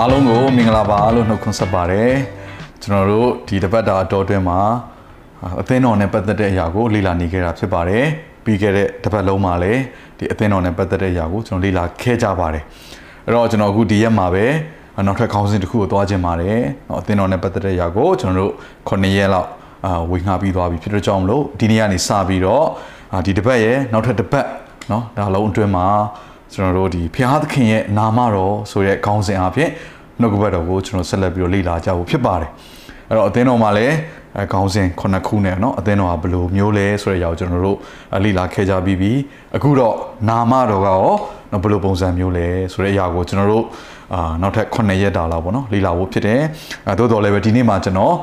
[0.00, 2.12] အားလုံးကိုမင်္ဂလာပါလို့နှုတ်ခွန်းဆက်ပါတယ်
[2.82, 4.60] ကျွန်တော်တို့ဒီတပတ်တာအတော်အတွင်းမှာ
[5.60, 8.04] အသင်းတော်နဲ့ပတ်သက်တဲ့အရာကိုလေ့လာနေခဲ့တာဖြစ်ပါတယ်
[8.44, 9.80] ပြီးခဲ့တဲ့တပတ်လုံးမှာလည်း
[10.18, 12.64] ဒီအသင်းတော်နဲ့ပတ်သက်တဲ့အရာကိုကျွန်တော်လေ့လာခဲ့ကြပါတယ်
[13.26, 14.44] အဲ့တော့ကျွန်တော်အခုဒီရက်မှာပဲ
[15.06, 16.58] နောက်ထပ်ခေါင်းစဉ်တစ်ခုကိုသွားခြင်းပါတယ်
[16.98, 18.52] အသင်းတော်နဲ့ပတ်သက်တဲ့အရာကိုကျွန်တော်တို့
[18.88, 19.48] 9ရက်လောက်
[19.86, 22.64] အာဝေငှပြီးသွားပြီဖြစ်တဲ့ကြောင့်မလို့ဒီနေ့ကနေစပြီးတော့
[23.26, 24.46] ဒီတပတ်ရဲ့နောက်ထပ်တပတ်
[24.88, 25.86] เนาะဒါလုံးအတွင်းမှာ
[26.52, 29.70] ကျွန်တော်တို့ဒီဖျားသခင်ရဲ့နာမတော်ဆိုတဲ့ခေါင်းစဉ်အဖြစ်
[30.20, 32.50] နှုတ်ကပတ်တော်ကိုကျွန်တော်ဆက်လက်ပြီးတော့လေ့လာကြဖို့ဖြစ်ပါတယ်
[33.08, 33.94] အဲ့တော့အသင်းတော်မှာလည်း
[34.36, 37.78] အဲခေါင်းစဉ်ခုနှစ်ခုနဲ့เนาะအသင်းတော်ကဘယ်လိုမျိုးလဲဆိုတဲ့အရာကိုကျွန်တော်တို့
[38.24, 39.12] လေ့လာခဲ့ကြပြီးပြီ
[39.56, 39.94] အခုတော့
[40.28, 41.06] နာမတော်ကရော
[41.62, 43.64] ဘယ်လိုပုံစံမျိုးလဲဆိုတဲ့အရာကိုကျွန်တော်တို့
[44.14, 46.40] အာနောက်ထပ်9ရက်တာလောက်ပေါ့နော်လေ့လာဖို့ဖြစ်တယ်
[46.88, 48.14] အဲသို့တော်လည်းပဲဒီနေ့မှာကျွန်တော်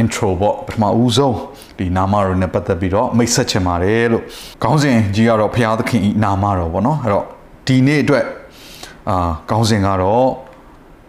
[0.00, 1.36] intro ပေါ့ပထမဦးဆုံး
[1.78, 4.22] ဒီနာမတော်နဲ့ပတ်သက်ပြီးတော့မိတ်ဆက်ချင်ပါတယ်လို့
[4.62, 7.24] ခေါင်းစဉ်ကြီးကတော့ဘုရားသခင်ဤနာမတော်ပေါ့နော်အဲ့တော့
[7.66, 8.24] ဒီနေ့အတွက်
[9.08, 10.26] အာခေါင်းစဉ်ကတော့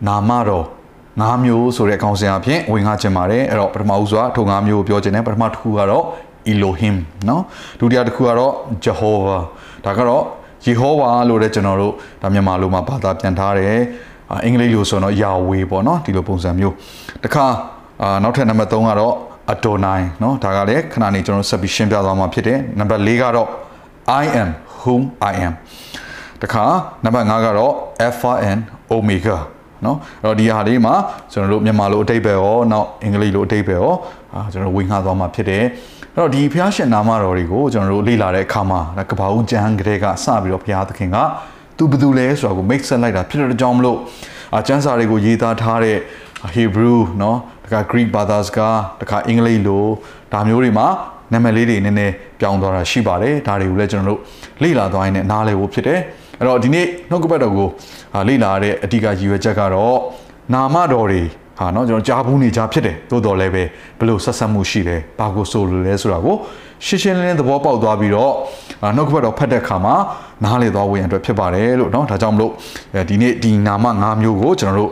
[0.08, 0.66] နာမတော်
[1.22, 6.06] ၅မျိုးဆိုတဲ့ခေါင်းစဉ်အဖြစ်ဝင်ငါချင်ပါတယ်အဲ့တော့ပထမဦးစွာထို၅မျိုးကိုပြောချင်တယ်ပထမတစ်ခုကတော့
[6.52, 6.96] Elohim
[7.28, 7.42] เนาะ
[7.80, 8.54] ဒုတိယတစ်ခုကတော့
[8.86, 9.44] Jehovah
[9.86, 10.24] ဒါကတော့
[10.66, 13.80] Jehovah လို့လည်းကျွန်တော်တို့ဒါမြန်မာလိုမှာဘာသာပြန်ထားတယ်
[14.46, 16.74] အင်္ဂလိပ်လိုဆိုတော့ Yahweh ပေါ့เนาะဒီလိုပုံစံမျိုး
[17.24, 17.46] တခါ
[18.04, 19.14] အာနောက်ထပ်နံပါတ်3ကတော့
[19.54, 23.48] Adonai เนาะဒါကလည်းခဏနေကျွန်တော်ဆက်ပြီးရှင်းပြသွားမှာဖြစ်တယ်နံပါတ်4ကတော့
[24.22, 24.50] I am
[24.80, 25.54] whom I am
[26.44, 26.66] တခါ
[27.04, 27.74] နံပါတ်5ကတော့
[28.06, 28.62] Alpha and
[28.94, 29.38] Omega
[29.84, 30.96] เนาะအဲ့တော့ဒီဟာလေးမှာ
[31.32, 33.94] ကျွန်တော်တို့မြန်မာလိုအတိတ်ပဲရောနောက်အင်္ဂလိပ်လိုအတိတ်ပဲရော
[34.34, 35.64] အာကျွန်တော်ဝင်ခါသွားမှာဖြစ်တယ်
[36.14, 41.18] အဲ့တော့ဒီဘုရားရှင်နာမတော်တွေကိုကျွန်တော်တို့လေ့လာတဲ့အခါမှာကဘာဦးကျမ်းကလေးကစပြီးတော့ဘုရားသခင်က
[41.78, 43.98] သူဘယ်သူလဲဆိုတာကို make ဆက်လိုက်တာဖြစ်တဲ့ကြောင့်မလို့
[44.54, 45.98] အာကျမ်းစာတွေကိုရေးသားထားတဲ့
[46.56, 49.86] Hebrew เนาะတခါ Greek ဘာသာစကားတခါအင်္ဂလိပ်လို
[50.34, 50.88] ဒါမျိုးတွေမှာ
[51.34, 54.20] နာမည်လေးတွေနည်းနည်းပြောင်းသွားတာရှိပါတယ်ဒါတွေကိုလည်းကျွန်တော်တို့
[54.64, 56.00] လေ့လာသွားရင်လည်းနားလည်ဖို့ဖြစ်တယ်
[56.42, 57.70] အဲ့တော့ဒီနေ့နှုတ်ကပတ်တော်ကို
[58.28, 59.98] လေ့လာတဲ့အဓိကရည်ရွယ်ချက်ကတော့
[60.54, 61.22] နာမတော်တွေ
[61.60, 63.64] ဟာเนาะကျွန်တော်ကြားဘူးနေကြဖြစ်တယ်သို့တော်လည်းပဲ
[63.98, 66.36] ဘယ်လိုဆက်ဆက်မှုရှိတယ်ဘာကိုဆိုလိုလဲဆိုတာကို
[66.86, 68.32] ရှင်းရှင်းလင်းလင်းသဘောပေါက်သွားပြီးတော့
[68.96, 69.96] နှုတ်ကပတ်တော်ဖတ်တဲ့အခါမှာ
[70.44, 72.52] နားလည်သွားဝင်အတွက်ဖြစ်ပါတယ်လို့เนาะဒါကြောင့်မလို့
[73.10, 74.92] ဒီနေ့ဒီနာမ၅မျိုးကိုကျွန်တော်တို့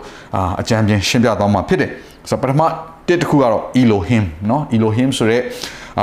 [0.61, 1.91] အကြံပြင်းရှင်းပြသွားမှာဖြစ်တယ်
[2.29, 2.61] ဆိုတော့ပထမ
[3.07, 5.41] တစ်တစ်ခုကတော့ Elohim เนาะ Elohim ဆိုတဲ့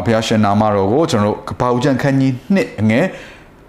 [0.04, 3.04] ဘုရားရှင်နာမတော်ကိုကျွန်တော်တို့ကပ္ပဦးကျန်ခန်းကြီးနှစ်အငယ်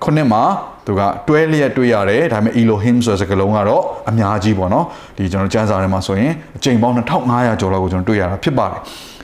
[0.03, 0.41] ခုနှစ်မှာ
[0.88, 4.84] သူကတွဲလျက်တွေ့ရတယ်ဒါပေမဲ့ Elohim ဆိုတဲ့စကားလုံးကတော့အများကြီးပေါ့နော်
[5.16, 6.94] ဒီကျွန်တော်ကျမ်းစာထဲမှာဆိုရင်အကြိမ်ပေါင်း
[7.30, 8.78] 2500ကျော်လောက်ကိုကျွန်တော်တွေ့ရတာဖြစ်ပါတယ်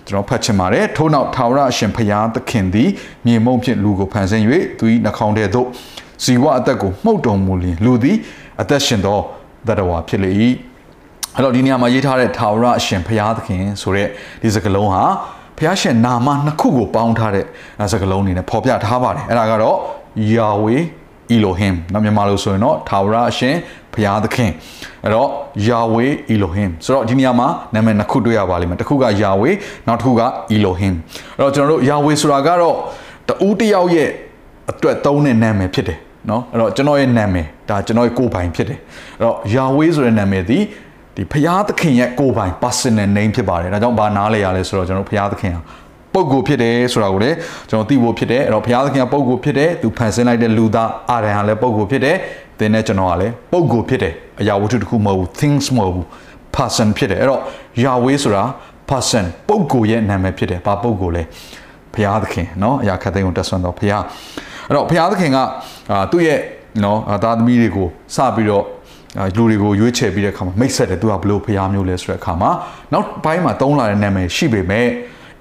[0.07, 2.89] ကျွန်တော်ဖတ်ချင်ပါတယ်ထို့နောက်ထာဝရအရှင်ဖျားသခင်သည်
[3.27, 4.45] မြေမုံဖြင့်လူကိုဖန်ဆင်း၍
[4.79, 5.67] သူ၏နှာခေါင်းထဲသို့
[6.25, 8.17] ဇီဝအသက်ကိုမှုတ်တော်မူလျင်လူသည်
[8.63, 9.19] အသက်ရှင်သော
[9.69, 10.31] တတဝါဖြစ်လေ၏
[11.35, 14.09] အဲ့တော့ဒီနေရာမှာရေးထားတဲ့ထာဝရအရှင်ဖျားသခင်ဆိုတဲ့
[14.43, 15.05] ဒီစကားလုံးဟာ
[15.59, 17.45] ဖျားရှင်နာမနှစ်ခုကိုပေါင်းထားတဲ့
[17.93, 19.77] စကားလုံးအနေနဲ့ဖော်ပြထားပါတယ်အဲ့ဒါကတော့
[20.35, 20.83] Yahweh
[21.35, 23.55] Elohim နော်မြန်မာလိုဆိုရင်တော့ထာဝရအရှင်
[23.93, 24.51] ဘုရားသခင်
[25.05, 25.29] အဲ့တော့
[25.69, 29.55] Yahweh Elohim ဆိုတော့ဒီနေရာမှာနာမည်နှစ်ခုတွေ့ရပါလိမ့်မယ်တစ်ခုက Yahweh
[29.87, 30.23] နောက်တစ်ခုက
[30.57, 30.95] Elohim
[31.39, 32.77] အဲ့တော့ကျွန်တော်တို့ Yahweh ဆိုတာကတော့
[33.29, 34.11] တူးတယောက်ရဲ့
[34.71, 35.99] အတွက်သုံးတဲ့နာမည်ဖြစ်တယ်
[36.31, 38.79] နော်အဲ့တော့ကျွန်တော်ရဲ့နာမည်ဒါကျွန်တော်ရဲ့ကိုယ်ပိုင်ဖြစ်တယ်
[39.19, 40.59] အဲ့တော့ Yahweh ဆိုတဲ့နာမည်ဒီ
[41.17, 45.61] ဒီဘုရားသခင်ရဲ့ကိုယ်ပိုင် personal name ဖြစ်ပါတယ်ဒါကြောင့်ဘာနားလဲရလဲဆိုတော့ကျွန်တော်ဘုရားသခင်ဟာ
[46.14, 47.36] ပုဂ္ဂိုလ်ဖြစ်တယ်ဆိုတာကိုလည်း
[47.70, 52.16] ကျွန်တော်သိဖို့ဖြစ်တယ်အဲ့တော့ဘုရားသခင်ကပုဂ္ဂိုလ်ဖြစ်တယ်သူဖန်ဆင်းလိုက်တဲ့လူသားအာရန်ဟာလည်းပုဂ္ဂိုလ်ဖြစ်တယ်
[52.60, 56.06] သင်နဲ့ကျွန်တော်ကလည်းပုဂ္ဂိုလ်ဖြစ်တယ်အရာဝတ္ထုတစ်ခုမဟုတ်ဘူး things မဟုတ်ဘူး
[56.56, 57.42] person ဖြစ်တယ်အဲ့တော့
[57.84, 58.44] Yahweh ဆိုတာ
[58.90, 61.24] person ပုဂ္ဂိုလ်ရဲ့နာမည်ဖြစ်တယ်ဘာပုဂ္ဂိုလ်လဲ
[61.94, 64.04] ဘုရားသခင်เนาะအရာခတ်သိမ်းကိုတက်ဆွမ်းတော့ဘုရား
[64.68, 65.38] အဲ့တော့ဘုရားသခင်က
[65.92, 66.40] အာသူ့ရဲ့
[66.82, 68.66] เนาะသားသမီးတွေကိုစပြီးတော့
[69.36, 72.52] လူတွေကိုရွေးချယ်ပြီးတဲ့အခါမှာမိတ်ဆက်တယ်သူကဘလို့ဖျားမျိုးလဲဆိုတဲ့အခါမှာ
[72.94, 74.88] နောက်ပိုင်းမှာသုံးလာတဲ့နာမည်ရှိပေမဲ့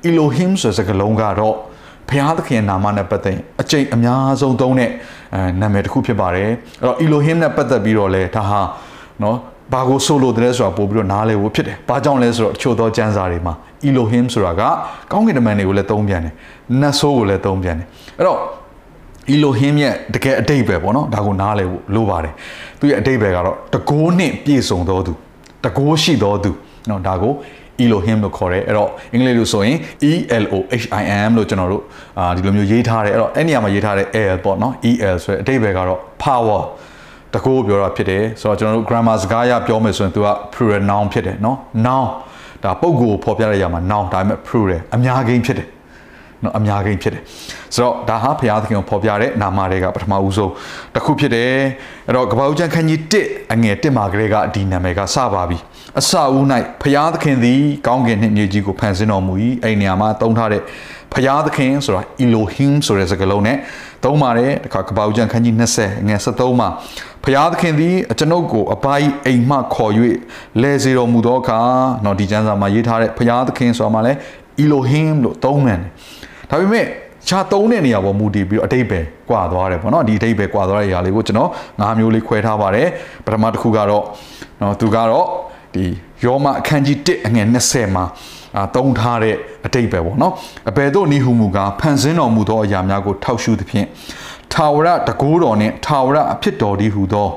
[0.10, 1.56] Elohim ဆိုတဲ့စကားလုံးကတော့
[2.10, 4.92] ဘုရားသခင်နာမနဲ့ပတ်သက်အကျိန်အများဆုံးသုံးတဲ့
[5.62, 6.50] နာမည်တစ်ခုဖြစ်ပါတယ်
[6.82, 8.62] အဲ့တော့ Elohim နဲ့ပတ်သက်ပြီးတော့လဲဒါဟာ
[9.24, 9.38] နော်
[9.74, 13.54] ဘာကိုဆိုလိုတယ်ဆိုတာပို့ပြီးတော့နားလဲဖို့ဖြစ်တယ်။ဘာကြောင့်လဲဆိုတော့တချို့သောကျမ်းစာတွေမှာ
[13.88, 14.62] Elohim ဆိုတာက
[15.12, 16.34] ကောင်းကင်တမန်တွေကိုလည်းသုံးပြန်တယ်။
[16.82, 18.40] နတ်ဆိုးကိုလည်းသုံးပြန်တယ်။အဲ့တော့
[19.34, 22.34] Elohim ရဲ့တကယ်အတိတ်ပဲပေါ့နော်။ဒါကိုနားလဲဖို့လိုပါတယ်။
[22.80, 25.14] သူရဲ့အတိတ်ပဲကတော့တကိုးနှင့်ပြည့်စုံသောသူ
[25.66, 26.52] တကိုးရှိသောသူ
[26.90, 27.34] နော်ဒါကို
[27.84, 29.78] Elohim လို့ခေါ်တယ်အဲ့တော့အင်္ဂလိပ်လိုဆိုရင်
[30.10, 30.12] E
[30.44, 31.84] L O H I M လို့ကျွန်တော်တို့
[32.20, 36.62] အာဒီလိုမျိုးရေးထားတယ်အဲ့တော့အဲ့နေရာမှာရေးထားတဲ့ L ပေါ့နော် E L ဆိုတဲ့အတိတ်ဘယ်ကတော့ power
[37.34, 42.06] တကူပြောတာဖြစ်တယ်ဆိုတော့ကျွန်တော်တို့ grammar စကားရပြောမယ်ဆိုရင်သူက plural noun ဖြစ်တယ်နော် noun
[42.64, 45.68] ဒါပုံကိုဖော်ပြတဲ့နေရာမှာ noun ဒါပေမဲ့ plural အများကြီးဖြစ်တယ်
[46.44, 47.24] နော်အများကြီးဖြစ်တယ်
[47.76, 50.52] ဆိုတော့ဒါဟာဘုရားသခင်ကိုဖော်ပြတဲ့နာမတွေကပထမဦးဆုံး
[50.94, 51.54] တစ်ခုဖြစ်တယ်
[52.08, 55.58] အဲ့တော့ကပ္ပဦးကျမ်းခန်းကြီး1အငယ်1မှာကလေးကဒီနာမည်ကစပါပြီ
[56.00, 56.44] အစဦး၌
[56.82, 60.62] ဘုရားသခင်သည်ကောင်းကင်နှင့်မြေကြီးကိုဖန်ဆင်းတော်မူ၏အဲ့နေရာမှာသုံးထားတဲ့
[61.14, 63.58] ဘုရားသခင်ဆိုတာ Elohim ဆိုတဲ့စကားလုံးနဲ့
[64.04, 66.70] သုံးပါတယ်တခါကပ္ပဦးကျမ်းခန်းကြီး20ငယ်73မှာ
[67.24, 69.92] ဘုရားသခင်သည်အကျွန်ုပ်ကိုအပိုင်းအိမ်မှခေါ်၍
[70.62, 71.60] လဲစေတော်မူသောအခါ
[72.06, 74.14] တော့ဒီကျမ်းစာမှာရေးထားတဲ့ဘုရားသခင်ဆိုတာမှာလဲ
[74.64, 75.80] Elohim လို့သုံးတယ်
[76.54, 76.86] ဒါပေမဲ့
[77.28, 81.50] ခြားသုံးတဲ့နေရာပေါ်မူတည်ပြီးတော့အတိတ်ပဲကွာသွားတယ်ပေါ့နော်ဒီအတိတ်ပဲကွာသွားတဲ့နေရာလေးကိုကျွန်တော်
[81.82, 82.88] ၅မျိုးလေးခွဲထားပါတယ်
[83.26, 84.04] ပထမတစ်ခုကတော့
[84.62, 85.28] နော်သူကတော့
[85.76, 85.86] ဒီ
[86.26, 88.06] ယောမအခန်းကြီး1အငယ်20မှာ
[88.58, 89.36] အာတုံးထားတဲ့
[89.66, 90.34] အတိတ်ပဲပေါ့နော်
[90.70, 93.88] အဘယ်သို့နိဟုမူကဖန်ဆင်းတော်မူသောအရာများကိုထောက်ရှုသဖြင့်
[94.54, 97.28] ထာဝရတကိုးတော်နှင့်ထာဝရအဖြစ်တော်ဒီဟုသော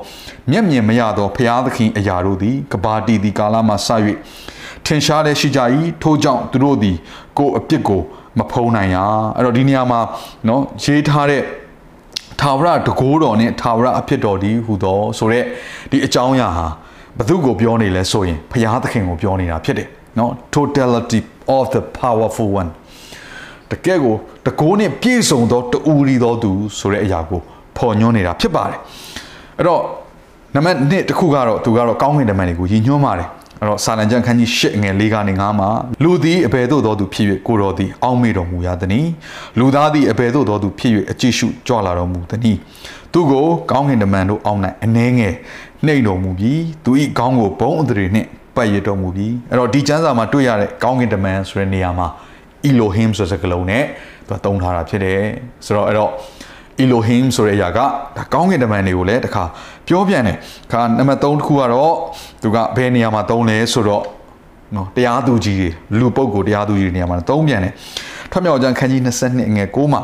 [0.51, 3.89] မျက်မြင်မရသောဘုရားသခင်အရာတို့သည်ကဘာတီဒီကာလမှစ၍
[4.85, 5.59] ထင်ရှားလည်းရှိကြ၏
[6.01, 6.97] ထို့ကြောင့်သူတို့သည်
[7.37, 8.01] ကိုယ်အပြစ်ကို
[8.38, 8.96] မဖုံးနိုင်ရ
[9.36, 10.00] အဲ့တော့ဒီနေရာမှာ
[10.46, 11.42] เนาะရေးထားတဲ့
[12.40, 15.44] ထာဝရတကိုးတော်နဲ့ထာဝရအဖြစ်တော်ဒီဟူသောဆိုရက်
[15.90, 16.66] ဒီအကြောင်းအရာဟာ
[17.18, 21.20] ဘသူကိုပြောနေလဲဆိုရင်ဘုရားသခင်ကိုပြောနေတာဖြစ်တယ်เนาะ totality
[21.56, 22.70] of the powerful one
[23.70, 24.14] တကယ်ကို
[24.46, 27.40] တကိုးနဲ့ပြည့်စုံသောတူရီသောသူဆိုတဲ့အရာကို
[27.76, 28.78] ဖော်ညွှန်းနေတာဖြစ်ပါတယ်
[29.58, 29.80] အဲ့တော့
[30.54, 33.28] နံပါတ်1တစ်ခုကတော့သူကတော့ကောင်းကင်တမန်တွေကိုရည်ညွှန်းပါတယ်
[33.59, 35.69] အဲ့တော့စာလံကျမ်းခန်းကြီး၈ငယ်၄ကနေ၅မှာ
[36.03, 39.07] လူသည်အဘယ်သို့သောသူဖြစ်၍ကိုတော်သည်အောက်မေ့တော်မူရသည်။
[39.59, 42.57] လူသားသည်အဘယ်သို့သောသူဖြစ်၍အကြည့်ရှုကြွလာတော်မူသည်။
[43.13, 45.33] သူကိုကောင်းကင်တမန်တို့အောက်၌အနှဲငယ်
[45.85, 52.07] နှိမ့်တော်မူပြီးသူ၏ကောင်းကိုဘုံအထည်နှင့်ပတ်ရတော်မူပြီးအဲ့တော့ဒီကျမ်းစာမှာတွေ့ရတဲ့ကောင်းကင်တမန်ဆိုတဲ့နေရာမှာ
[52.69, 53.83] Elohim ဆိုတဲ့စကားလုံးနဲ့
[54.27, 55.21] သူသုံးထားတာဖြစ်တယ်။
[55.65, 56.11] ဆိုတော့အဲ့တော့
[56.83, 59.43] Elohim ဆိုတဲ့အရာကဒါကောင်းကင်တမန်တွေကိုလည်းတခါ
[59.87, 60.37] ပြောပြန်တယ်
[60.71, 61.93] ခါနံပါတ်3တစ်ခုကတော့
[62.41, 64.03] သူကဘယ်နေရာမှာသုံးလဲဆိုတော့
[64.75, 65.69] နော်တရားသူကြီးတွေ
[65.99, 67.73] လူပုဂ္ဂိုလ်တရားသူကြီးတွေနေရာမှာသုံးပြန်တယ်
[68.31, 70.01] ထွတ်မြောက်ကျမ်းခန်းကြီး22ငယ်6မှာ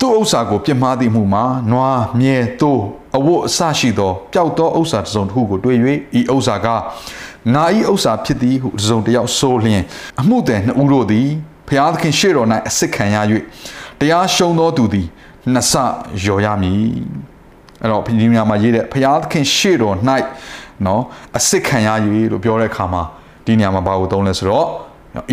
[0.00, 2.82] သူ့ဥစ္စာကိုပြစ်မှားသည့်မှုမှာနွားမြဲသိုး
[3.16, 5.78] အဝတ်အစရှိသောပျောက်သောဥစ္စာတစ်စုံတစ်ခုကိုတွေ့၍
[6.18, 6.66] ဤဥစ္စာက
[7.54, 9.82] ငါဤဥစ္စာဖြစ်သည်ဟုတစ်စုံတစ်ယောက်ဆိုလျင်
[10.20, 11.28] အမှုသည်နှစ်ဦးတို့သည်
[11.68, 13.16] ဖျားသခင်ရှေ့တော်၌အစစ်ခံရ၍
[14.00, 15.06] တရားရှုံးသောသူသည်
[15.54, 15.72] နှစ်ဆ
[16.24, 16.82] ရော်ရမည်
[17.82, 19.96] အဲ့တော့ဒီနေရာမှာရေးတဲ့ဘုရားသခင်ရှေ့တော်၌
[20.86, 21.02] နော်
[21.38, 21.88] အစစ်ခံရ၍
[22.32, 23.02] လို့ပြောတဲ့အခါမှာ
[23.46, 24.66] ဒီနေရာမှာဘာကိုသုံးလဲဆိုတော့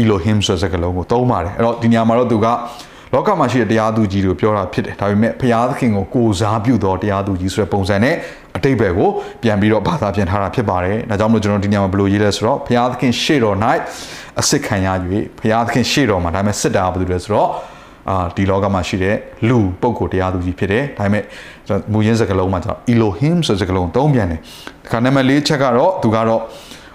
[0.02, 2.48] Elohim ဆိုတဲ့စကားလုံးကိုသုံးပါတယ်အဲ့တော့ဒီနေရာမှာတော့သူက
[3.14, 8.16] လောကမှာရှိတဲ့တရားသူကြီးကိုပြောတာဖြစ်တယ်ဒါပေမဲ့ဘုရားသခင်ကိုကိုးစားပြုသောတရားသူကြီးဆိုတဲ့ပုံစံနဲ့
[8.58, 9.10] အတိတ်ဘယ်ကို
[9.44, 13.58] ပြန်ပြီးတော့ဘာသာပြန်ထားတာဖြစ်ပါတယ်ဒါကြောင့်မလို့ကျွန်တော်ဒီနေရာမှာဘယ်လိုရေးလဲဆိုတော့ဘုရားသခင်ရှေ့တော်၌
[14.40, 14.88] အစစ်ခံရ၍
[15.40, 17.50] ဘုရားသခင်ရှေ့တော်မှာဒါပေမဲ့စစ်တာဘာလို့လဲဆိုတော့
[18.11, 19.17] အာဒီလောကမှာရှိတဲ့
[19.49, 21.25] လူပုဂ္ဂိုလ်တရားသူကြီးဖြစ်တယ်ဒါပေမဲ့
[21.93, 26.43] မူရင်းစကားလုံးမှာကျတော့ Elohim ဆိုစကားလုံးသုံးပြန်တယ်ဒီခါနံပါတ်၄ချက်ကတော့သူကတော့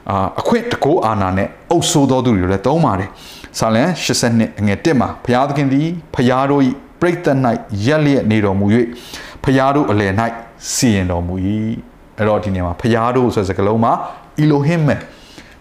[0.09, 3.09] အာအခွင့်တကိုးအာနာနဲ့အုပ်ဆိုးသောသူတွေလည်းသုံးပါတယ်
[3.59, 6.61] ဆာလန်82အငယ်1မှာဘုရားသခင်သည်ဘုရားတို့၏
[7.01, 7.27] ပြိတ္တ၌
[7.85, 8.65] ရက်လျက်နေတော်မူ၍
[9.43, 10.13] ဘုရားတို့အလယ်၌
[10.73, 11.35] စီရင်တော်မူ၏
[12.17, 13.93] အဲ့တော့ဒီနေရာမှာဘုရားတို့ဆိုတဲ့စကားလုံးမှာ
[14.43, 14.95] Elohim ပဲ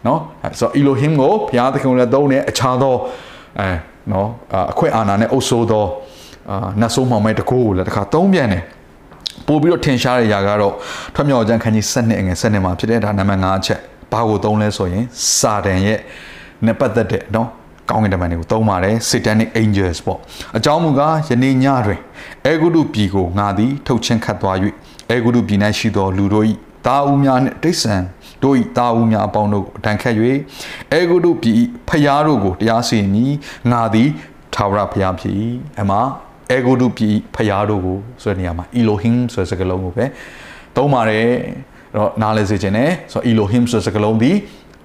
[0.04, 0.18] เนาะ
[0.60, 2.94] ဆိုတော့ Elohim ကိုဘုရားသခင်ကိုလည်းသုံးတယ်အခြားသော
[3.60, 3.68] အဲ
[4.11, 4.27] နော်
[4.71, 5.85] အခွင့်အာဏာနဲ့အုပ်စိုးသော
[6.51, 8.63] အာနတ်ဆိုးမှောင်မဲ့တကိုးကိုလည်းတစ်ခါသုံးပြန်တယ်
[9.47, 10.73] ပို့ပြီးတော့ထင်ရှားတဲ့ຢာကတော့
[11.13, 13.79] ထွက်မြောက်ကျမ်းခန်းကြီး7နှစ်အငယ်7နှစ်မှာဖြစ်တဲ့ဒါနံပါတ်5အချက်
[14.11, 15.03] ဘာကိုသုံးလဲဆိုရင်
[15.37, 15.99] စာတန်ရဲ့
[16.65, 17.47] နဲ့ပတ်သက်တဲ့နော်
[17.89, 20.19] ကောင်းကင်တမန်တွေကိုသုံးပါတယ် satanic angels ပေါ့
[20.57, 21.99] အကြောင်းမူကားယနေ့ညတွင်
[22.45, 24.57] အေဂုတုပြည်ကိုငါသည်ထုတ်ချင်းခတ်သွား၍
[25.11, 26.45] အေဂုတုပြည်၌ရှိသောလူတို့၏
[26.85, 28.03] တာဦးများနှင့်တိဆန်
[28.42, 30.14] တို့၏တာဦးများအပေါင်းတို့ကိုတန်ခတ်၍
[30.92, 33.32] အေဂုတုပြည်ဖျားတို့ကိုတရားစီရင်မည်
[33.70, 34.08] ငါသည်
[34.54, 35.34] ထာဝရဘုရားဖြစ်၏
[35.80, 35.98] အမှ
[36.50, 40.04] အေဂုတုပြည်ဖျားတို့ကိုဆိုတဲ့နေရာမှာ Elohim ဆိုတဲ့စကားလုံးကိုပဲ
[40.76, 41.36] သုံးပါတယ်အဲ့
[41.96, 44.30] တော့နားလဲစေခြင်းနဲ့ဆိုတော့ Elohim ဆိုတဲ့စကားလုံးဒီ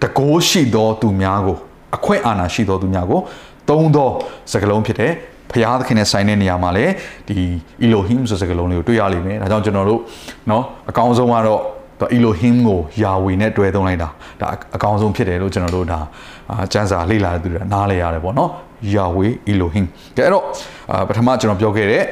[0.03, 1.57] တကိုးရှိသောသူများကို
[1.95, 3.19] အခွင့်အာဏာရှိသောသူများကို
[3.69, 4.09] သုံးသော
[4.51, 5.13] စကားလုံးဖြစ်တဲ့
[5.51, 6.93] ဖျားသခင်နဲ့ဆိုင်တဲ့နေရာမှာလည်း
[7.27, 7.38] ဒီ
[7.85, 10.01] Elohim ဆိုတဲ့စကားလုံးလေးကိုတွေ့ရလိမ့်မယ်ဒါကြောင့်ကျွန်တော်တို့
[10.47, 11.62] เนาะအကောင်းဆုံးကတော့
[12.00, 14.09] တော့ Elohim ကိုယာဝေနဲ့တွဲသုံးလိုက်တာ
[14.41, 16.00] ဒါအကောင်းဆုံးဖြစ်တယ်လို့ကျွန်တော်တို့ဒါ
[16.73, 18.51] စံစာလေ့လာတဲ့သူတွေနားလဲရတယ်ပေါ့နော်
[18.93, 19.85] ယာဝေ Elohim
[20.17, 20.43] ကဲအဲ့တော့
[21.07, 22.03] ပထမကျွန်တော်ပြောခဲ့တဲ့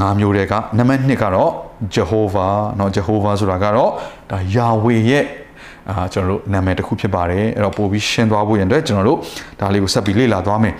[0.00, 1.50] ငါးမျိုးတွေကနံပါတ်1ကတော့
[1.94, 3.90] Jehovah เนาะ Jehovah ဆိုတာကတော့
[4.30, 5.24] ဒါယာဝေရဲ့
[5.90, 9.18] အာကျွန်တော်တို့နာမည်တစ်ခုဖြစ်ပါတယ်အဲ့တော့ပို့ပြီးရှင်းသွားဖို့ရန်အတွက်ကျွန်တော်တို့
[9.60, 10.74] ဒါလေးကိုဆက်ပြီးလေ့လာသွားမယ်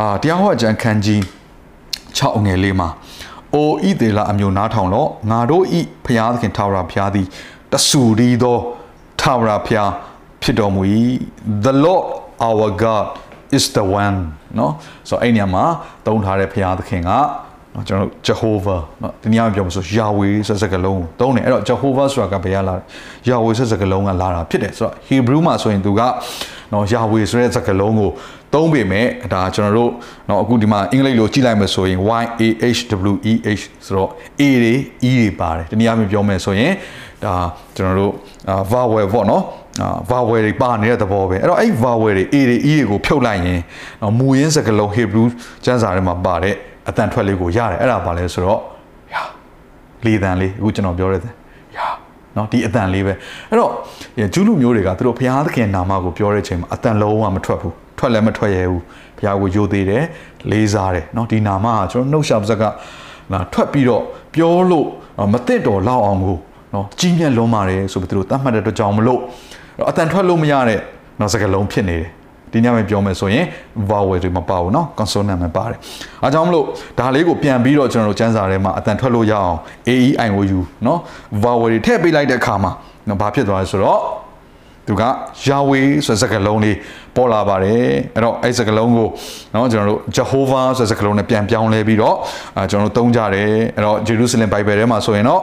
[0.00, 1.20] အာတရားဟောအကျမ်းခန်းကြီး
[2.18, 2.88] 6အငယ်လေးမှာ
[3.54, 7.26] အိုဣသေလအမျိုးနားထောင်တော့ငါတို့ဤဖျားသခင်ထာဝရဘုရားသည်
[7.72, 8.56] တဆူရီသော
[9.20, 9.90] ထာဝရဘုရား
[10.42, 10.82] ဖြစ်တော်မူ၏
[11.64, 12.04] the lord
[12.46, 13.04] our god
[13.56, 14.18] is the one
[14.56, 14.70] เนาะ
[15.08, 15.64] ဆိုတော့အဲ့ညမှာ
[16.06, 17.10] သုံးထားတဲ့ဘုရားသခင်က
[17.72, 22.76] เนาะကျွန်တော်တို့ Jehovah เนาะဒီနေရာမှာပြောမှာဆို Yahweh ဆိုတဲ့စကားလုံးကိုသုံးတယ်အဲ့တော့ Jehovah ဆိုတာကဘယ်ကလာလဲ
[23.28, 26.00] Yahweh ဆိုတဲ့စကားလုံးကလာတာဖြစ်တယ်ဆိုတော့ Hebrew မှာဆိုရင်သူက
[26.70, 28.10] เนาะ Yahweh ဆိုတဲ့စကားလုံးကို
[28.54, 29.90] သုံးပေမဲ့ဒါကျွန်တော်တို့
[30.26, 32.42] เนาะအခုဒီမှာအင်္ဂလိပ်လိုကြည့်လိုက်မယ်ဆိုရင် Y A
[32.76, 32.80] H
[33.12, 34.74] W E H ဆိုတော့ A တွေ
[35.08, 36.72] E တွေပါတယ်ဒီနေရာမှာပြောမယ်ဆိုရင်
[37.25, 37.35] ဒါ
[37.75, 38.13] ကျွန်တော်တို့
[38.71, 39.43] vowel ပေါ့နော်
[39.81, 43.59] အာ vowel တွေပါနေတဲ့သဘောပဲအဲ့တော့အဲ့ vowel တွေ a တွေ e တွေကိုဖြုတ်လိုက်ရင်
[44.17, 45.27] မူရင်းစကားလုံး Hebrew
[45.65, 46.55] ကျမ်းစာထဲမှာပါတဲ့
[46.89, 48.59] အတန်ထွက်လေးကိုရတယ်အဲ့ဒါပါလဲဆိုတော့
[49.13, 49.21] ယာ
[50.05, 51.33] လေတန်လေးအခုကျွန်တော်ပြောရတဲ့
[51.77, 51.87] ယာ
[52.35, 53.13] နော်ဒီအတန်လေးပဲ
[53.49, 53.71] အဲ့တော့
[54.33, 58.81] ဂျူးလူမျိုးတွေကသူတို့ဘုရားသခင်နာမကိုပြောတဲ့အချိန်မှာအတန်လုံးဝမထွက်ဘူးထွက်လည်းမထွက်ရဘူး
[59.17, 60.03] ဘုရားကိုယိုသေးတယ်
[60.51, 62.63] လေးစားတယ်နော်ဒီနာမကကျွန်တော်နှုတ်ရှာပါဇက်က
[63.31, 64.03] လာထွက်ပြီးတော့
[64.35, 64.87] ပြောလို့
[65.33, 66.37] မသိတော်လောက်အောင်ကို
[66.72, 69.20] เนาะကြီးမြတ်လွန်ပါတယ်ဆိုပြီးသူတို့တတ်မှတ်တဲ့အတွက်ကြောင့်မလို့
[69.90, 70.80] အတန်ထွက်လို့မရတဲ့
[71.18, 72.08] เนาะစကားလုံးဖြစ်နေတယ်
[72.52, 73.44] ဒီညမှာပြောမယ်ဆိုရင်
[73.90, 75.78] vowel တွေမပါဘူးเนาะ consonant မပါတယ်
[76.22, 76.64] အားကြောင့်မလို့
[76.98, 79.58] ဒါလေးကိုပြန်ပြီးတော့ကျွန်တော်တို့စမ်းစာထဲမှာအတန်ထွက်လို့ရအောင်
[79.88, 80.98] a e i o u เนาะ
[81.42, 82.72] vowel တွေထည့်ပေးလိုက်တဲ့အခါမှာ
[83.06, 84.00] เนาะဘာဖြစ်သွားလဲဆိုတော့
[84.86, 85.04] သူက
[85.46, 86.76] Yahweh ဆိုတဲ့စကားလုံးလေး
[87.16, 89.08] ပေါ်လာပါတယ်အဲ့တော့အဲ့စကားလုံးကို
[89.52, 92.16] เนาะကျွန်တော်တို့ Jehovah ဆိုတဲ့စကားလုံးနဲ့ပြန်ပြောင်းလဲပြီးတော့
[92.56, 95.42] အဲကျွန်တော်တို့သုံးကြတယ်အဲ့တော့ Jerusalem Bible ထဲမှာဆိုရင်တော့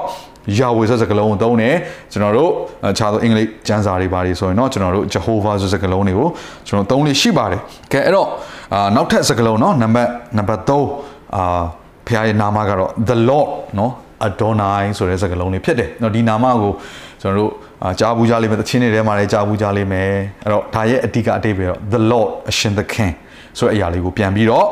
[0.58, 1.75] ယာဝေဆိုတဲ့စကားလုံးကိုသုံးတယ်
[2.12, 2.51] ကျွန်တော်တို့
[2.92, 6.27] အခြားသောအင်္ဂလိပ်ကျမ်းစာတွေပါတယ်ဆိုရင်တော့ကျွန်တော်တို့ Jehovah ဆိုတဲ့စကားလုံးတွေကို
[6.68, 7.62] ကျွန်တော်သုံးလို့ရှိပါတယ်
[7.92, 8.27] ကဲအဲ့တော့
[8.74, 11.62] အာနောက်ထပ်စကားလုံးเนาะနံပါတ်နံပါတ်3အာ
[12.08, 13.92] ဖခင်ရဲ့နာမကတော့ the lord เนาะ
[14.27, 16.74] adonai ဆိုတဲ့စကားလုံးလေးဖြစ်တယ်เนาะဒီနာမကို
[17.22, 17.51] ကျွန်တော်တို့
[17.84, 20.10] အာကြားဘူးကြလိမ့်မယ်တခြင်းတွေထဲမှာလည်းကြားဘူးကြလိမ့်မယ်
[20.44, 23.12] အဲ့တော့ဒါရဲ့အဓိကအတိတ်ပဲတော့ the lord အရှင်သခင်
[23.58, 24.68] ဆိုတဲ့အရာလေးကိုပြန်ပြီးတော့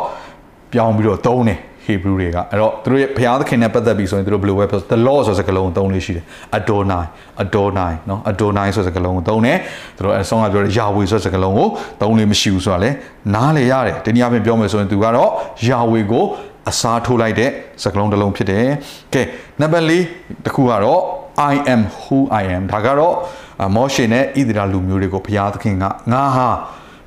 [0.73, 6.25] ပြောင်းပြီးတော့သုံးတယ် Hebrew တွေကအဲ့တော့သူတို့ရဲ့ဘုရားသခင်နဲ့ပတ်သက်ပြီးဆိုရင်သူတို့ဘယ်လိုပဲပြော the law ဆိုတဲ့စကားလုံးကိုသုံးလို့ရှိတယ်
[6.57, 7.05] Adonai
[7.43, 9.57] Adonai เนาะ Adonai ဆိုတဲ့စကားလုံးကိုသုံးတယ်
[9.97, 11.67] သူတို့အဆုံးကပြောတယ် Yahweh ဆိုတဲ့စကားလုံးကို
[12.01, 12.89] သုံးလို့မရှိဘူးဆိုတာလေ
[13.35, 15.29] နားလေရတယ်ဒီနေ့အပြင်ပြောမယ်ဆိုရင်သူကတော့
[15.69, 16.25] Yahweh ကို
[16.69, 17.49] အစားထိုးလိုက်တဲ့
[17.83, 18.65] စကားလုံးတစ်လုံးဖြစ်တယ်
[19.13, 19.21] ကဲ
[19.61, 19.91] နံပါတ်၄
[20.45, 21.01] တခုကတော့
[21.53, 23.15] I am who I am ဒါကတော့
[23.75, 25.89] မောရှေနဲ့ဣသရေလလူမျိုးတွေကိုဘုရားသခင်ကငါ
[26.35, 26.49] ဟာ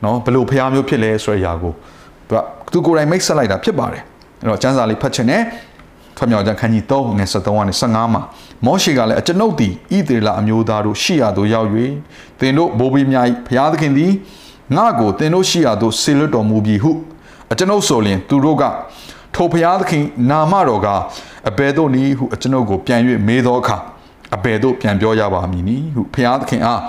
[0.02, 1.72] เนาะဘယ်လိုဘုရားမျိုးဖြစ်လဲဆိုတဲ့အရာကို
[2.72, 4.02] သူကိုယ်တိုင်မိတ်ဆက်လိုက်တာဖြစ်ပါတယ်
[4.41, 5.43] အဲ့တော့ကျမ်းစာလေးဖတ်ချင်တယ်
[6.17, 8.21] ထွက်မြောက်ကျမ်းခန်းကြီး3ငယ်73ကနေ15မှာ
[8.65, 11.69] မောရှေကလည်းအကျွန်ုပ်သည်ဣသရေလအမျိုးသားတို့ရှိရသို့ရောက်၍
[12.39, 14.11] သင်တို့ဘိုးဘေးများ၏ဘုရားသခင်သည်
[14.75, 16.91] ငါ့ကိုသင်တို့ရှိရသို့ဆေလွတ်တော်မူပြီဟု
[17.51, 18.63] အကျွန်ုပ်ဆိုလျင်သူတို့က
[19.35, 20.87] ထိုဘုရားသခင်နာမတော်က
[21.49, 23.77] အဘယ်သို့နည်းဟုအကျွန်ုပ်ကိုပြန်၍မေးသောအခါ
[24.35, 26.81] အဘယ်သို့ပြန်ပြောရပါမည်နည်းဟုဘုရားသခင်အား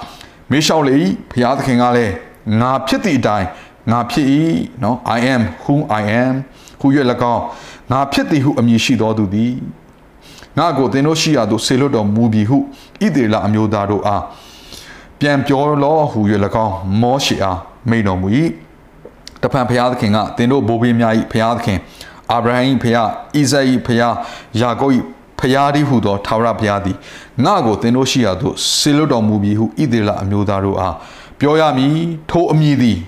[0.50, 0.94] မေးလျှောက်လေ၏
[1.30, 2.14] ဘုရားသခင်ကလည်း
[2.60, 3.48] ငါဖြစ်သည့်အတိုင်း
[3.90, 4.26] ငါဖြစ်၏
[4.82, 6.34] နော် I am who I am
[6.82, 6.88] ဟူ၍၎
[7.34, 7.42] င်း
[7.90, 9.52] ငါဖြစ်သည်ဟုအမည်ရှိတော်သူသည်
[10.58, 14.22] ငါကိုသင်တို့ရှိရာသို့ဆေလွတ်တော်မူပြီဟုဣသေလအမျိုးသားတို့အား
[15.20, 16.20] ပြန်ပြောလောဟူ၍၎
[16.66, 17.58] င်းမောရှေအား
[17.90, 18.28] မိန်တော်မူ၏
[19.42, 21.78] တဖန်ဘုရားသခင်ကသင်တို့ဘိုးဘေးများ၏ဘုရားသခင်
[22.32, 24.14] အာဗြဟံ၏ဘုရားဣဇက်၏ဘုရား
[24.60, 24.92] ယာကုပ်၏
[25.42, 26.96] ဖျားသည်ဟုသောထာဝရဘုရားသည်
[27.44, 30.94] ငါကိုသင်တို့ရှိရာသို့ဆေလွတ်တော်မူပြီဟုဣသေလအမျိုးသားတို့အား
[31.40, 31.96] ပြောရမည်
[32.30, 32.98] ထိုအမည်သည်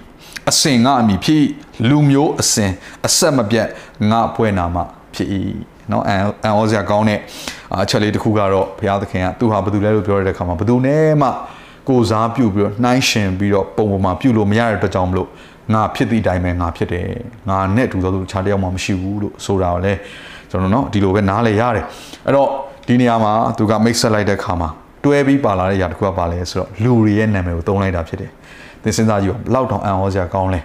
[0.51, 1.45] အစင်ငါအမိဖြစ်
[1.89, 2.71] လူမျိုးအစဉ်
[3.07, 3.69] အဆက်မပြတ်
[4.11, 4.77] ငါပွဲနာမ
[5.15, 5.29] ဖြစ်၏
[5.91, 7.19] နော်အန်အန်ဩစရာကောင်းတဲ့
[7.83, 11.29] အချက်လေးတစ်ခုကတော့ဘုရားသခင်ကသူဟာဘယ်သူလဲလို့ပြောရတဲ့အခါမှာဘယ်သူနဲ့မှ
[11.89, 15.29] ကိုစားပြုပြီးတော့နှိုင်းရှင်ပြီးတော့ပုံပေါ်မှာပြုလို့မရတဲ့အတွက်ကြောင့်မလို့
[15.75, 17.07] ငါဖြစ်သည့်အတိုင်းပဲငါဖြစ်တယ်
[17.49, 19.99] ငါနဲ့တူသောသူခြားတယောက်မှမရှိဘူးလို့ဆိုတာကိုလည်း
[20.51, 21.85] ကျွန်တော်နော်ဒီလိုပဲနားလဲရတယ်
[22.27, 22.49] အဲ့တော့
[22.87, 24.69] ဒီနေရာမှာသူက mix ဆက်လိုက်တဲ့အခါမှာ
[25.05, 28.31] တွဲပြီးပါလာတဲ့အရာတစ်ခုကပါလဲဆိုတော့လူတွေရဲ့နာမည်ကိုသုံးလိုက်တာဖြစ်တယ်
[28.83, 30.61] သင်စဉ်းစားကြည့်ပါဘလောက်တောင်အံ့ဩစရာကောင်းလဲ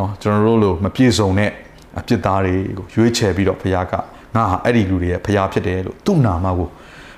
[0.00, 1.50] နော်ကျွန်တော်တို့လိုမပြည့်စုံတဲ့
[1.98, 3.92] အပြစ်သားတွေကိုရွေးချယ်ပြီးတော့ဘုရားက
[4.34, 6.68] ငါဟာအဲ့ဒီလူတွေရဲ့ဘုရားဖြစ်တယ်လို့သူ့နာမကို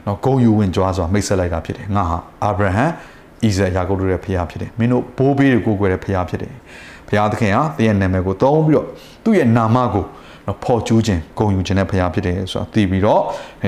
[0.07, 2.87] နော်ဂုံယူဝင်ကြွားစွာမိတ်ဆက်လိုက်တာဖြစ်တယ်ငါဟာအာဗြဟံ
[3.45, 6.55] ဣဇက်ယာကုပ်တို့ရဲ့ဘုရားဖြစ်တယ်မင်းတို့ဘိုးဘေးတွေကိုကိုယ်ွယ်တဲ့ဘုရားဖြစ်တယ်
[7.09, 8.87] ဘုရားသခင်ဟာသင်ရဲ့နာမည်ကိုသုံးပြီးတော့
[9.25, 10.05] သူ့ရဲ့နာမကို
[10.47, 13.23] နော်ဖော်ကျူးခြင်းဂုံယူခြင်းနဲ့ဘုရားဖြစ်တယ်ဆိုတာသိပြီးတော့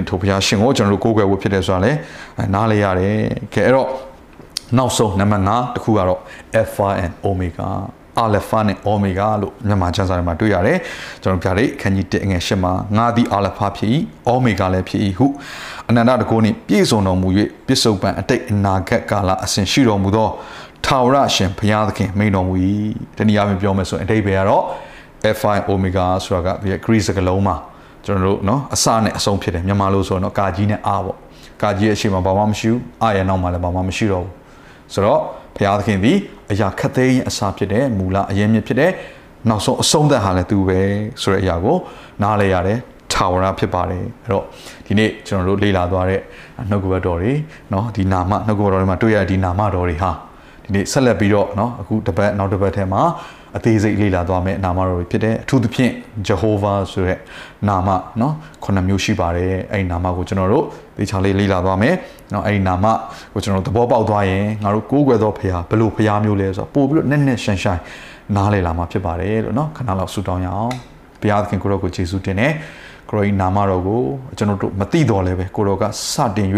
[0.08, 1.98] ထိုဘုရားရှင်ကိုကျွန်တော်တို့ကိုးကွယ်ဖို့ဖြစ်တယ်ဆိုတာလည်း
[2.54, 3.16] နားလေရတယ်
[3.54, 3.88] ကဲအဲ့တော့
[4.76, 6.20] နောက်ဆုံးနံပါတ်5တခုကတော့
[6.60, 7.70] alpha and omega
[8.23, 10.77] alpha နဲ့ omega လို့မြန်မာကျမ်းစာထဲမှာတွေ့ရတယ်
[11.21, 13.89] ကျွန်တော်ပြတဲ့ခန်းကြီး1ငယ်8မှာငါသည် alpha ဖြစ်၏
[14.33, 15.27] omega လည်းဖြစ်၏ဟု
[15.89, 17.27] အနန္တတကုနှင့်ပြည့်စုံတော်မူ၍
[17.67, 20.29] ပြစ္ဆုတ်ပံအတိတ်အနာဂတ်ကာလအစဉ်ရှိတော်မူသော
[20.85, 22.53] ထာဝရရှင်ဘုရားသခင်မိန်တော်မူ၏
[23.17, 24.63] တနည်းအားဖြင့်ပြောမယ်ဆိုရင်အတိတ်ပဲကတော့
[25.29, 27.55] alpha omega ဆိုတာကဒီ Greek စကားလုံးမှာ
[28.05, 31.17] ကျွန်တော်တို့เนาะအစနဲ့အဆုံးဖြစ်တယ်မြန်မာလိုဆိုတော့ကာကြီးနဲ့အာပေါ့
[31.61, 34.33] ကာကြီးရဲ့အရှိမဘာမှမရှိဘူးအာရဲ့နောက်မှာလည်းဘာမှမရှိတော့ဘူး
[34.93, 35.21] ဆိုတော့
[35.55, 36.17] ဘုရားသခင်သည်
[36.51, 38.91] အရာခတ်သိမ်းအစာဖြစ်တယ်မူလအရင်မြစ်ဖြစ်တယ်
[39.49, 40.79] နောက်ဆုံးအဆုံးသက်ဟာလည်းသူပဲ
[41.21, 41.77] ဆိုတဲ့အရာကို
[42.21, 42.79] နားလဲရတယ်
[43.13, 44.45] ထာဝရဖြစ်ပါတယ်အဲ့တော့
[44.85, 46.21] ဒီနေ့ကျွန်တော်တို့လေ့လာသွားတဲ့
[46.69, 47.33] နှုတ်ကပတ်တော်တွေ
[47.71, 50.11] เนาะဒီနာမနှုတ်ကပတ်တော်တွေမှာတွေ့ရတဲ့ဒီနာမတော်တွေဟာ
[50.63, 53.01] ဒီနေ့ဆက်လက်ပြီးတော့เนาะအခုတပတ်နောက်တပတ်ထဲမှာ
[53.57, 55.93] အသေးစိတ်လေ့လာသွားမယ်နာမတော်တွေဖြစ်တဲ့အထူးသဖြင့်
[56.27, 57.19] Jehovah ဆိုတဲ့
[57.69, 60.65] နာမเนาะခုနှစ်မျိုးရှိပါတယ်အဲ့ဒီနာမကိုကျွန်တော်တို့
[60.97, 61.95] သေချာလေးလေ့လာသွားမယ်
[62.31, 62.85] เนาะအဲ့ဒီနာမ
[63.33, 67.79] ကိုကျွန်တော်တို့သဘောပေါက်သွားရင်ငါတို့ကိုးကွယ်သောဖခင်ဘယ်လိုဖခင်မျိုးလဲဆိုတော့ပို့ပြီးတော့နက်နက်ရှန်ရှန်
[68.35, 70.73] နားလည်လာမှာဖြစ်ပါတယ်လို့เนาะခဏလောက်ဆူတောင်းရအောင်
[71.21, 72.53] ဘုရားသခင်ကိုရောကိုယေရှုတင်တယ်
[73.09, 74.01] ကိုရောဤနာမတော်ကို
[74.37, 76.47] ကျွန်တော်တို့မသိတော်လဲပဲကိုရောကစတင်၍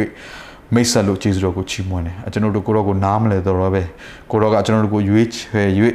[0.74, 3.82] မိတ်ဆက်လို့ကျေးဇူးတော်ကိုချီးမွမ်းတယ်ကျွန်တော်တို့ကိုရောကိုနားမလဲတော့ပဲ
[4.30, 5.68] ကိုရောကကျွန်တော်တို့ကိုရွေးချယ်၍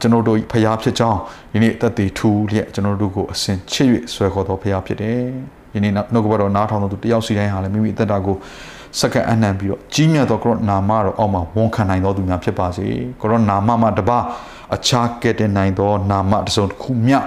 [0.00, 1.18] ကျွန်တော်တို့ဖရားဖြစ်ကြောင်း
[1.52, 5.20] ဒီနေ့တက်တည်ထူလျက်ကျွန်တော်တို့ကိုအစဉ်ချစ်၍ဆွဲခေါ်တော်ဖရားဖြစ်တယ်
[5.72, 8.36] ဒီနေ့နှုတ်ကပတော်နားထောင်တော်သူတယောက်စီတိုင်းဟာလည်းမိမိအသက်တာကို
[8.98, 12.86] စက္ကန့်အနှံပြီးတော့ကြီးမြတ်သောကိုရောနာမတော်အောက်မှာဝန်ခံနိုင်တော်သူများဖြစ်ပါစေ
[13.20, 14.18] ကိုရောနာမမှာတပါ
[14.74, 17.18] အခြားကဲ့တင်နိုင်သောနာမတစ်စုံတစ်ခုမျှ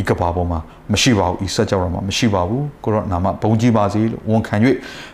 [0.00, 0.58] ဤကဘာပေါ်မှာ
[0.92, 4.54] မရှိပါဘူးဤဆက်ကြောတော်မှာမရှိပါဘူးကိုရောနာမဘုံကြီးပါစေလို့ဝန်ခံ၍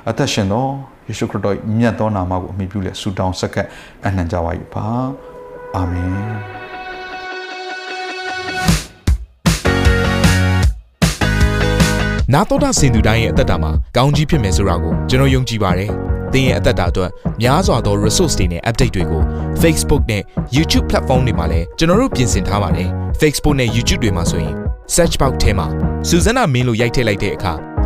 [0.09, 0.71] အသက်ရှင်တော်
[1.11, 3.67] ယေရှုခရစ်တော်မြတ်သောနာမကိုအမိပြုလက်ဆုတောင်းဆက်ကပ်
[4.07, 4.85] အနှံကြပါ၏ပါ
[5.77, 6.15] အာမင်
[12.33, 15.91] နာတော်တာစင်သူတိုင်းရဲ့အသက်တာမှာကောင်းကြီးဖြစ်မယ်ဆိုတာကိုကျွန်တော်ယုံကြည်ပါတယ်။
[16.33, 17.11] သင်ရဲ့အသက်တာအတွက်
[17.43, 19.23] များစွာသော resource တွေနဲ့ update တွေကို
[19.63, 20.23] Facebook နဲ့
[20.57, 22.89] YouTube platform တွေမှာလည်းကျွန်တော်တို့ပြင်ဆင်ထားပါတယ်။
[23.21, 24.55] Facebook နဲ့ YouTube တွေမှာဆိုရင်
[24.95, 25.67] search box ထဲမှာ
[26.09, 27.70] စုစွမ်းနာမင်းလို့ရိုက်ထည့်လိုက်တဲ့အခါ